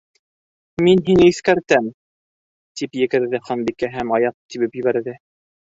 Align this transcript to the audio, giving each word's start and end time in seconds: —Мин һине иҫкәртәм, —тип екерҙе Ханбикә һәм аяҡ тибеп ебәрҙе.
—Мин 0.85 1.03
һине 1.09 1.27
иҫкәртәм, 1.33 1.91
—тип 1.93 2.99
екерҙе 3.05 3.45
Ханбикә 3.51 3.95
һәм 3.99 4.19
аяҡ 4.19 4.39
тибеп 4.55 4.81
ебәрҙе. 4.83 5.21